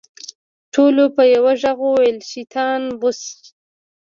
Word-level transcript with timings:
ټولو 0.73 1.03
په 1.15 1.23
يوه 1.33 1.53
ږغ 1.61 1.77
وويل 1.85 2.17
شيطان 2.31 2.81
بوش. 2.99 3.19